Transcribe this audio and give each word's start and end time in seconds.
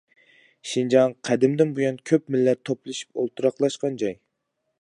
شىنجاڭ 0.69 1.13
قەدىمدىن 1.29 1.75
بۇيان 1.81 2.01
كۆپ 2.13 2.33
مىللەت 2.37 2.65
توپلىشىپ 2.71 3.25
ئولتۇراقلاشقان 3.25 4.05
جاي. 4.05 4.21